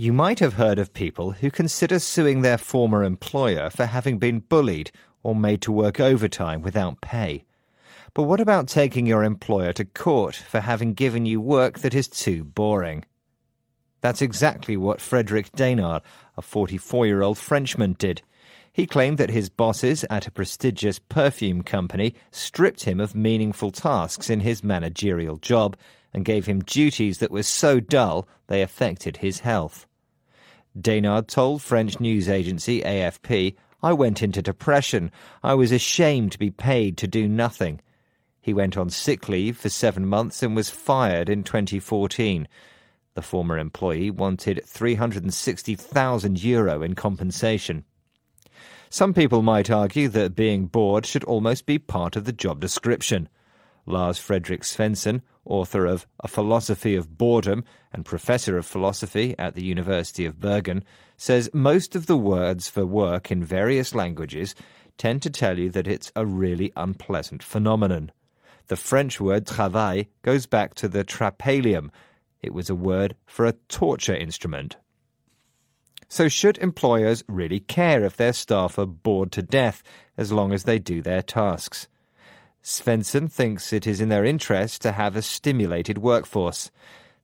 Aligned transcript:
You 0.00 0.14
might 0.14 0.38
have 0.38 0.54
heard 0.54 0.78
of 0.78 0.94
people 0.94 1.32
who 1.32 1.50
consider 1.50 1.98
suing 1.98 2.40
their 2.40 2.56
former 2.56 3.04
employer 3.04 3.68
for 3.68 3.84
having 3.84 4.18
been 4.18 4.38
bullied 4.38 4.90
or 5.22 5.34
made 5.34 5.60
to 5.60 5.72
work 5.72 6.00
overtime 6.00 6.62
without 6.62 7.02
pay. 7.02 7.44
But 8.14 8.22
what 8.22 8.40
about 8.40 8.66
taking 8.66 9.04
your 9.04 9.22
employer 9.24 9.74
to 9.74 9.84
court 9.84 10.34
for 10.34 10.60
having 10.60 10.94
given 10.94 11.26
you 11.26 11.38
work 11.38 11.80
that 11.80 11.94
is 11.94 12.08
too 12.08 12.44
boring? 12.44 13.04
That's 14.00 14.22
exactly 14.22 14.74
what 14.74 15.02
Frederic 15.02 15.52
Desnard, 15.52 16.00
a 16.34 16.40
44 16.40 17.06
year 17.06 17.20
old 17.20 17.36
Frenchman, 17.36 17.92
did. 17.98 18.22
He 18.72 18.86
claimed 18.86 19.18
that 19.18 19.28
his 19.28 19.50
bosses 19.50 20.06
at 20.08 20.26
a 20.26 20.30
prestigious 20.30 20.98
perfume 20.98 21.60
company 21.60 22.14
stripped 22.30 22.84
him 22.84 23.00
of 23.00 23.14
meaningful 23.14 23.70
tasks 23.70 24.30
in 24.30 24.40
his 24.40 24.64
managerial 24.64 25.36
job 25.36 25.76
and 26.14 26.24
gave 26.24 26.46
him 26.46 26.60
duties 26.60 27.18
that 27.18 27.30
were 27.30 27.42
so 27.42 27.80
dull 27.80 28.26
they 28.46 28.62
affected 28.62 29.18
his 29.18 29.40
health. 29.40 29.86
Desnard 30.78 31.26
told 31.26 31.62
French 31.62 31.98
news 31.98 32.28
agency 32.28 32.80
AFP, 32.82 33.56
I 33.82 33.92
went 33.92 34.22
into 34.22 34.42
depression. 34.42 35.10
I 35.42 35.54
was 35.54 35.72
ashamed 35.72 36.32
to 36.32 36.38
be 36.38 36.50
paid 36.50 36.96
to 36.98 37.08
do 37.08 37.26
nothing. 37.26 37.80
He 38.40 38.54
went 38.54 38.76
on 38.76 38.90
sick 38.90 39.28
leave 39.28 39.56
for 39.56 39.68
seven 39.68 40.06
months 40.06 40.42
and 40.42 40.54
was 40.54 40.70
fired 40.70 41.28
in 41.28 41.42
2014. 41.42 42.46
The 43.14 43.22
former 43.22 43.58
employee 43.58 44.10
wanted 44.10 44.62
360,000 44.64 46.42
euro 46.44 46.82
in 46.82 46.94
compensation. 46.94 47.84
Some 48.88 49.14
people 49.14 49.42
might 49.42 49.70
argue 49.70 50.08
that 50.08 50.36
being 50.36 50.66
bored 50.66 51.06
should 51.06 51.24
almost 51.24 51.66
be 51.66 51.78
part 51.78 52.16
of 52.16 52.24
the 52.24 52.32
job 52.32 52.60
description. 52.60 53.28
Lars 53.86 54.18
Fredrik 54.18 54.62
Svendsen, 54.62 55.22
author 55.44 55.86
of 55.86 56.06
A 56.20 56.28
Philosophy 56.28 56.94
of 56.94 57.16
Boredom 57.16 57.64
and 57.92 58.04
professor 58.04 58.56
of 58.56 58.66
philosophy 58.66 59.34
at 59.38 59.54
the 59.54 59.64
University 59.64 60.24
of 60.24 60.40
Bergen, 60.40 60.84
says 61.16 61.50
most 61.52 61.96
of 61.96 62.06
the 62.06 62.16
words 62.16 62.68
for 62.68 62.86
work 62.86 63.30
in 63.30 63.44
various 63.44 63.94
languages 63.94 64.54
tend 64.96 65.22
to 65.22 65.30
tell 65.30 65.58
you 65.58 65.70
that 65.70 65.86
it's 65.86 66.12
a 66.14 66.26
really 66.26 66.72
unpleasant 66.76 67.42
phenomenon. 67.42 68.12
The 68.68 68.76
French 68.76 69.20
word 69.20 69.46
travail 69.46 70.04
goes 70.22 70.46
back 70.46 70.74
to 70.74 70.88
the 70.88 71.04
tripalium. 71.04 71.90
It 72.42 72.54
was 72.54 72.70
a 72.70 72.74
word 72.74 73.16
for 73.26 73.46
a 73.46 73.54
torture 73.68 74.14
instrument. 74.14 74.76
So, 76.08 76.28
should 76.28 76.58
employers 76.58 77.24
really 77.28 77.60
care 77.60 78.04
if 78.04 78.16
their 78.16 78.32
staff 78.32 78.78
are 78.78 78.86
bored 78.86 79.32
to 79.32 79.42
death 79.42 79.82
as 80.16 80.32
long 80.32 80.52
as 80.52 80.64
they 80.64 80.78
do 80.78 81.02
their 81.02 81.22
tasks? 81.22 81.88
Svendsen 82.62 83.30
thinks 83.30 83.72
it 83.72 83.86
is 83.86 84.00
in 84.00 84.10
their 84.10 84.24
interest 84.24 84.82
to 84.82 84.92
have 84.92 85.16
a 85.16 85.22
stimulated 85.22 85.98
workforce. 85.98 86.70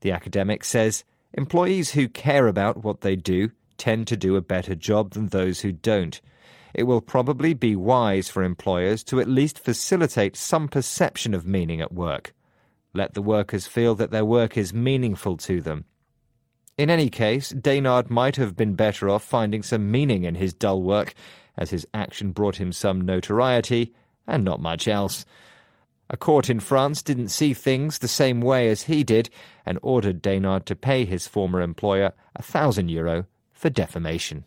The 0.00 0.12
academic 0.12 0.62
says 0.64 1.04
employees 1.32 1.92
who 1.92 2.08
care 2.08 2.48
about 2.48 2.84
what 2.84 3.00
they 3.00 3.16
do 3.16 3.50
tend 3.78 4.06
to 4.08 4.16
do 4.16 4.36
a 4.36 4.42
better 4.42 4.74
job 4.74 5.12
than 5.12 5.28
those 5.28 5.60
who 5.60 5.72
don't. 5.72 6.20
It 6.74 6.84
will 6.84 7.00
probably 7.00 7.54
be 7.54 7.76
wise 7.76 8.28
for 8.28 8.42
employers 8.42 9.02
to 9.04 9.20
at 9.20 9.28
least 9.28 9.58
facilitate 9.58 10.36
some 10.36 10.68
perception 10.68 11.34
of 11.34 11.46
meaning 11.46 11.80
at 11.80 11.92
work. 11.92 12.34
Let 12.94 13.14
the 13.14 13.22
workers 13.22 13.66
feel 13.66 13.94
that 13.96 14.10
their 14.10 14.24
work 14.24 14.56
is 14.56 14.74
meaningful 14.74 15.38
to 15.38 15.60
them. 15.60 15.86
In 16.76 16.90
any 16.90 17.08
case, 17.08 17.52
Desnard 17.52 18.10
might 18.10 18.36
have 18.36 18.56
been 18.56 18.74
better 18.74 19.08
off 19.08 19.24
finding 19.24 19.62
some 19.62 19.90
meaning 19.90 20.24
in 20.24 20.34
his 20.34 20.52
dull 20.52 20.82
work, 20.82 21.14
as 21.56 21.70
his 21.70 21.86
action 21.92 22.32
brought 22.32 22.56
him 22.56 22.72
some 22.72 23.00
notoriety 23.00 23.92
and 24.26 24.44
not 24.44 24.60
much 24.60 24.86
else. 24.88 25.24
A 26.10 26.16
court 26.16 26.50
in 26.50 26.60
France 26.60 27.02
didn't 27.02 27.28
see 27.28 27.54
things 27.54 27.98
the 27.98 28.08
same 28.08 28.40
way 28.40 28.68
as 28.68 28.82
he 28.82 29.02
did 29.02 29.30
and 29.64 29.78
ordered 29.82 30.20
Desnard 30.20 30.66
to 30.66 30.76
pay 30.76 31.04
his 31.04 31.26
former 31.26 31.60
employer 31.60 32.12
a 32.36 32.42
thousand 32.42 32.90
euro 32.90 33.26
for 33.52 33.70
defamation. 33.70 34.44